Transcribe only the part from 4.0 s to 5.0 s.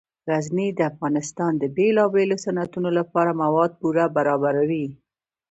برابروي.